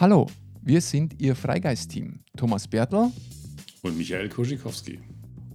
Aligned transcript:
Hallo, 0.00 0.28
wir 0.62 0.80
sind 0.80 1.20
Ihr 1.20 1.36
Freigeist-Team, 1.36 2.20
Thomas 2.34 2.66
Bertel 2.66 3.10
und 3.82 3.98
Michael 3.98 4.30
Kuschikowski. 4.30 4.98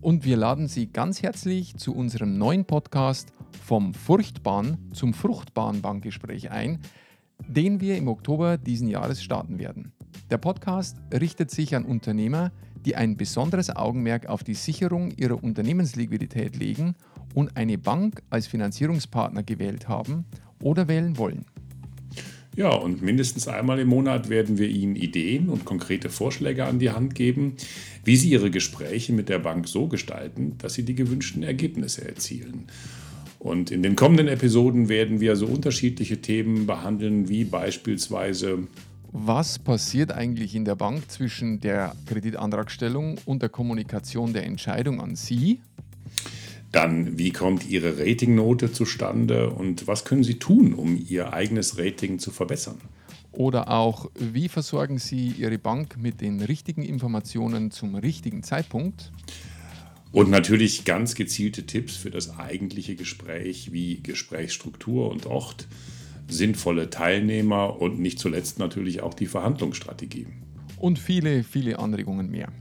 Und 0.02 0.24
wir 0.24 0.38
laden 0.38 0.68
Sie 0.68 0.86
ganz 0.86 1.24
herzlich 1.24 1.76
zu 1.78 1.96
unserem 1.96 2.38
neuen 2.38 2.64
Podcast 2.64 3.34
vom 3.66 3.96
Furchtbaren 3.96 4.92
zum 4.94 5.16
Fruchtbaren 5.16 5.82
Bankgespräch 5.82 6.52
ein, 6.52 6.78
den 7.48 7.82
wir 7.82 7.98
im 7.98 8.08
Oktober 8.08 8.60
diesen 8.60 8.88
Jahres 8.88 9.24
starten 9.24 9.58
werden. 9.58 9.94
Der 10.30 10.38
Podcast 10.38 10.98
richtet 11.12 11.50
sich 11.50 11.76
an 11.76 11.84
Unternehmer, 11.84 12.52
die 12.86 12.96
ein 12.96 13.18
besonderes 13.18 13.76
Augenmerk 13.76 14.28
auf 14.28 14.44
die 14.44 14.54
Sicherung 14.54 15.10
ihrer 15.10 15.44
Unternehmensliquidität 15.44 16.56
legen 16.56 16.94
und 17.34 17.58
eine 17.58 17.80
Bank 17.80 18.22
als 18.30 18.46
Finanzierungspartner 18.46 19.42
gewählt 19.42 19.88
haben 19.88 20.26
oder 20.62 20.88
wählen 20.88 21.18
wollen. 21.18 21.48
Ja, 22.56 22.74
und 22.74 23.02
mindestens 23.02 23.48
einmal 23.50 23.80
im 23.80 23.90
Monat 23.90 24.30
werden 24.30 24.58
wir 24.58 24.70
Ihnen 24.70 24.96
Ideen 24.96 25.50
und 25.50 25.66
konkrete 25.66 26.10
Vorschläge 26.10 26.66
an 26.66 26.80
die 26.80 26.92
Hand 26.92 27.14
geben, 27.14 27.56
wie 28.06 28.16
Sie 28.16 28.30
Ihre 28.30 28.50
Gespräche 28.50 29.12
mit 29.12 29.28
der 29.28 29.40
Bank 29.40 29.68
so 29.68 29.88
gestalten, 29.88 30.56
dass 30.60 30.74
Sie 30.74 30.84
die 30.84 30.96
gewünschten 30.96 31.44
Ergebnisse 31.44 32.08
erzielen. 32.08 32.68
Und 33.40 33.72
in 33.72 33.84
den 33.84 33.96
kommenden 33.96 34.28
Episoden 34.28 34.88
werden 34.90 35.20
wir 35.20 35.36
so 35.36 35.46
unterschiedliche 35.48 36.22
Themen 36.22 36.66
behandeln, 36.66 37.28
wie 37.30 37.44
beispielsweise 37.44 38.68
was 39.18 39.60
passiert 39.60 40.12
eigentlich 40.12 40.56
in 40.56 40.66
der 40.66 40.76
Bank 40.76 41.10
zwischen 41.10 41.62
der 41.62 41.96
Kreditantragstellung 42.06 43.18
und 43.24 43.42
der 43.42 43.48
Kommunikation 43.48 44.34
der 44.34 44.46
Entscheidung 44.46 45.00
an 45.00 45.16
Sie? 45.16 45.62
Dann, 46.76 47.18
wie 47.18 47.32
kommt 47.32 47.70
Ihre 47.70 48.00
Ratingnote 48.00 48.70
zustande 48.70 49.50
und 49.50 49.88
was 49.88 50.04
können 50.04 50.26
Sie 50.26 50.40
tun, 50.40 50.74
um 50.74 51.02
Ihr 51.08 51.32
eigenes 51.32 51.78
Rating 51.78 52.20
zu 52.20 52.32
verbessern? 52.32 52.82
Oder 53.32 53.72
auch, 53.72 54.12
wie 54.20 54.50
versorgen 54.50 54.98
Sie 54.98 55.28
Ihre 55.30 55.58
Bank 55.58 55.96
mit 55.98 56.20
den 56.20 56.42
richtigen 56.42 56.84
Informationen 56.84 57.72
zum 57.72 57.96
richtigen 57.96 58.44
Zeitpunkt? 58.44 59.14
Und 60.12 60.30
natürlich 60.30 60.84
ganz 60.84 61.16
gezielte 61.16 61.66
Tipps 61.66 61.96
für 61.96 62.12
das 62.12 62.38
eigentliche 62.38 62.98
Gespräch, 62.98 63.72
wie 63.72 64.02
Gesprächsstruktur 64.04 65.10
und 65.10 65.28
Ort, 65.28 65.70
sinnvolle 66.28 66.90
Teilnehmer 66.90 67.82
und 67.82 68.02
nicht 68.02 68.20
zuletzt 68.20 68.60
natürlich 68.60 69.02
auch 69.02 69.14
die 69.14 69.28
Verhandlungsstrategie. 69.28 70.28
Und 70.78 71.00
viele, 71.00 71.46
viele 71.46 71.80
Anregungen 71.80 72.30
mehr. 72.30 72.52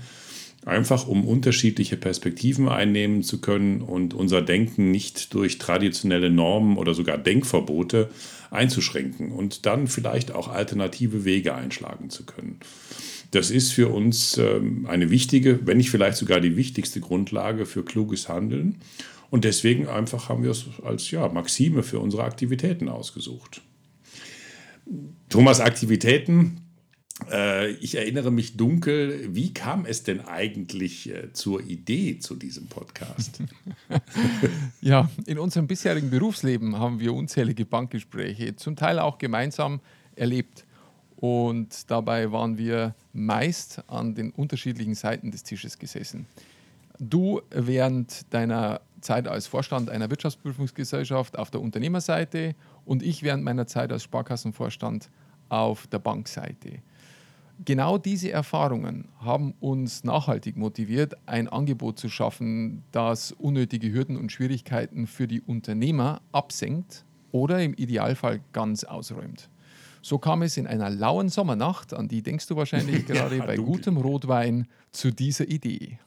Einfach 0.68 1.08
um 1.08 1.26
unterschiedliche 1.26 1.96
Perspektiven 1.96 2.68
einnehmen 2.68 3.22
zu 3.22 3.40
können 3.40 3.80
und 3.80 4.12
unser 4.12 4.42
Denken 4.42 4.90
nicht 4.90 5.32
durch 5.32 5.56
traditionelle 5.56 6.28
Normen 6.28 6.76
oder 6.76 6.92
sogar 6.92 7.16
Denkverbote 7.16 8.10
einzuschränken 8.50 9.32
und 9.32 9.64
dann 9.64 9.86
vielleicht 9.86 10.30
auch 10.30 10.48
alternative 10.48 11.24
Wege 11.24 11.54
einschlagen 11.54 12.10
zu 12.10 12.26
können. 12.26 12.60
Das 13.30 13.50
ist 13.50 13.72
für 13.72 13.88
uns 13.88 14.36
ähm, 14.36 14.86
eine 14.86 15.08
wichtige, 15.08 15.66
wenn 15.66 15.78
nicht 15.78 15.88
vielleicht 15.90 16.18
sogar 16.18 16.38
die 16.40 16.58
wichtigste 16.58 17.00
Grundlage 17.00 17.64
für 17.64 17.82
kluges 17.82 18.28
Handeln. 18.28 18.76
Und 19.30 19.44
deswegen 19.44 19.88
einfach 19.88 20.28
haben 20.28 20.42
wir 20.42 20.50
es 20.50 20.66
als 20.84 21.10
ja, 21.10 21.26
Maxime 21.30 21.82
für 21.82 21.98
unsere 21.98 22.24
Aktivitäten 22.24 22.90
ausgesucht. 22.90 23.62
Thomas 25.30 25.60
Aktivitäten 25.60 26.67
ich 27.80 27.96
erinnere 27.96 28.30
mich 28.30 28.56
dunkel, 28.56 29.34
wie 29.34 29.52
kam 29.52 29.86
es 29.86 30.04
denn 30.04 30.20
eigentlich 30.20 31.10
äh, 31.10 31.32
zur 31.32 31.60
Idee 31.60 32.20
zu 32.20 32.36
diesem 32.36 32.68
Podcast? 32.68 33.42
ja, 34.80 35.10
in 35.26 35.38
unserem 35.38 35.66
bisherigen 35.66 36.10
Berufsleben 36.10 36.78
haben 36.78 37.00
wir 37.00 37.12
unzählige 37.12 37.64
Bankgespräche, 37.64 38.54
zum 38.54 38.76
Teil 38.76 39.00
auch 39.00 39.18
gemeinsam 39.18 39.80
erlebt. 40.14 40.64
Und 41.16 41.90
dabei 41.90 42.30
waren 42.30 42.56
wir 42.56 42.94
meist 43.12 43.82
an 43.88 44.14
den 44.14 44.30
unterschiedlichen 44.30 44.94
Seiten 44.94 45.32
des 45.32 45.42
Tisches 45.42 45.76
gesessen. 45.78 46.26
Du 47.00 47.40
während 47.50 48.32
deiner 48.32 48.80
Zeit 49.00 49.26
als 49.26 49.48
Vorstand 49.48 49.90
einer 49.90 50.10
Wirtschaftsprüfungsgesellschaft 50.10 51.36
auf 51.36 51.50
der 51.50 51.60
Unternehmerseite 51.60 52.54
und 52.84 53.02
ich 53.02 53.24
während 53.24 53.42
meiner 53.42 53.66
Zeit 53.66 53.92
als 53.92 54.04
Sparkassenvorstand 54.04 55.10
auf 55.48 55.88
der 55.88 55.98
Bankseite. 55.98 56.80
Genau 57.64 57.98
diese 57.98 58.30
Erfahrungen 58.30 59.08
haben 59.18 59.52
uns 59.58 60.04
nachhaltig 60.04 60.56
motiviert, 60.56 61.14
ein 61.26 61.48
Angebot 61.48 61.98
zu 61.98 62.08
schaffen, 62.08 62.84
das 62.92 63.32
unnötige 63.32 63.92
Hürden 63.92 64.16
und 64.16 64.30
Schwierigkeiten 64.30 65.08
für 65.08 65.26
die 65.26 65.40
Unternehmer 65.40 66.20
absenkt 66.30 67.04
oder 67.32 67.60
im 67.60 67.74
Idealfall 67.74 68.40
ganz 68.52 68.84
ausräumt. 68.84 69.50
So 70.02 70.18
kam 70.18 70.42
es 70.42 70.56
in 70.56 70.68
einer 70.68 70.88
lauen 70.88 71.28
Sommernacht, 71.28 71.92
an 71.92 72.06
die 72.06 72.22
denkst 72.22 72.46
du 72.46 72.54
wahrscheinlich 72.54 73.06
gerade 73.06 73.38
ja, 73.38 73.44
bei 73.44 73.56
gutem 73.56 73.96
Rotwein, 73.96 74.68
zu 74.92 75.10
dieser 75.10 75.48
Idee. 75.48 75.98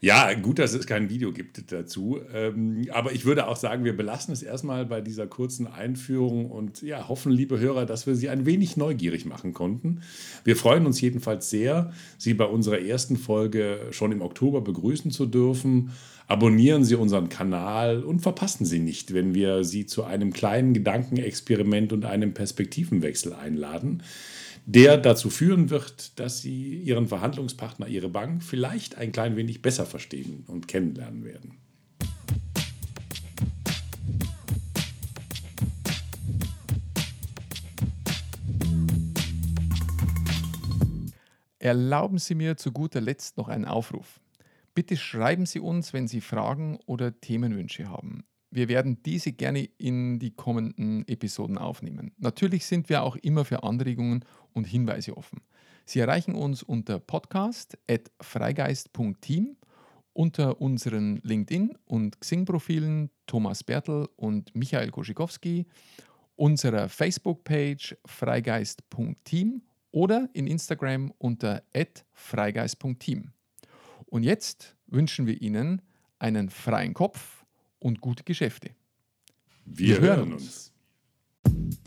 Ja, 0.00 0.34
gut, 0.34 0.58
dass 0.58 0.74
es 0.74 0.86
kein 0.86 1.08
Video 1.08 1.32
gibt 1.32 1.72
dazu. 1.72 2.20
Ähm, 2.34 2.86
aber 2.92 3.12
ich 3.12 3.24
würde 3.24 3.48
auch 3.48 3.56
sagen, 3.56 3.84
wir 3.84 3.96
belassen 3.96 4.32
es 4.32 4.42
erstmal 4.42 4.84
bei 4.84 5.00
dieser 5.00 5.26
kurzen 5.26 5.66
Einführung 5.66 6.50
und 6.50 6.82
ja, 6.82 7.08
hoffen, 7.08 7.32
liebe 7.32 7.58
Hörer, 7.58 7.86
dass 7.86 8.06
wir 8.06 8.14
Sie 8.14 8.28
ein 8.28 8.44
wenig 8.44 8.76
neugierig 8.76 9.24
machen 9.24 9.54
konnten. 9.54 10.02
Wir 10.44 10.56
freuen 10.56 10.84
uns 10.86 11.00
jedenfalls 11.00 11.48
sehr, 11.48 11.92
Sie 12.18 12.34
bei 12.34 12.44
unserer 12.44 12.80
ersten 12.80 13.16
Folge 13.16 13.78
schon 13.90 14.12
im 14.12 14.20
Oktober 14.20 14.60
begrüßen 14.60 15.10
zu 15.10 15.24
dürfen. 15.26 15.92
Abonnieren 16.28 16.84
Sie 16.84 16.96
unseren 16.96 17.28
Kanal 17.28 18.02
und 18.02 18.20
verpassen 18.20 18.66
Sie 18.66 18.80
nicht, 18.80 19.14
wenn 19.14 19.34
wir 19.34 19.64
Sie 19.64 19.86
zu 19.86 20.04
einem 20.04 20.32
kleinen 20.32 20.74
Gedankenexperiment 20.74 21.92
und 21.92 22.04
einem 22.04 22.34
Perspektivenwechsel 22.34 23.32
einladen 23.32 24.02
der 24.66 24.98
dazu 24.98 25.30
führen 25.30 25.70
wird, 25.70 26.18
dass 26.18 26.42
Sie 26.42 26.74
Ihren 26.80 27.06
Verhandlungspartner, 27.06 27.86
Ihre 27.86 28.08
Bank 28.08 28.42
vielleicht 28.42 28.98
ein 28.98 29.12
klein 29.12 29.36
wenig 29.36 29.62
besser 29.62 29.86
verstehen 29.86 30.44
und 30.48 30.66
kennenlernen 30.66 31.24
werden. 31.24 31.58
Erlauben 41.60 42.18
Sie 42.18 42.34
mir 42.34 42.56
zu 42.56 42.72
guter 42.72 43.00
Letzt 43.00 43.36
noch 43.36 43.48
einen 43.48 43.64
Aufruf. 43.64 44.20
Bitte 44.74 44.96
schreiben 44.96 45.46
Sie 45.46 45.60
uns, 45.60 45.92
wenn 45.92 46.08
Sie 46.08 46.20
Fragen 46.20 46.78
oder 46.86 47.20
Themenwünsche 47.20 47.88
haben. 47.88 48.24
Wir 48.50 48.68
werden 48.68 49.02
diese 49.04 49.32
gerne 49.32 49.68
in 49.78 50.18
die 50.18 50.30
kommenden 50.30 51.06
Episoden 51.08 51.58
aufnehmen. 51.58 52.12
Natürlich 52.18 52.64
sind 52.66 52.88
wir 52.88 53.02
auch 53.02 53.16
immer 53.16 53.44
für 53.44 53.64
Anregungen 53.64 54.24
und 54.52 54.66
Hinweise 54.66 55.16
offen. 55.16 55.40
Sie 55.84 56.00
erreichen 56.00 56.34
uns 56.34 56.62
unter 56.62 56.98
podcast.freigeist.team, 56.98 59.56
unter 60.12 60.60
unseren 60.60 61.20
LinkedIn- 61.22 61.76
und 61.84 62.20
Xing-Profilen 62.20 63.10
Thomas 63.26 63.62
Bertel 63.62 64.08
und 64.16 64.54
Michael 64.54 64.90
Koschikowski, 64.90 65.66
unserer 66.36 66.88
Facebook-Page 66.88 67.96
freigeist.team 68.06 69.62
oder 69.90 70.28
in 70.32 70.46
Instagram 70.46 71.12
unter 71.18 71.62
freigeist.team. 72.12 73.32
Und 74.06 74.22
jetzt 74.22 74.76
wünschen 74.86 75.26
wir 75.26 75.40
Ihnen 75.40 75.82
einen 76.18 76.50
freien 76.50 76.94
Kopf 76.94 77.35
und 77.86 78.00
gute 78.00 78.24
Geschäfte. 78.24 78.70
Wir, 79.64 79.96
Wir 79.96 80.00
hören 80.00 80.32
uns. 80.32 80.72
uns. 81.44 81.82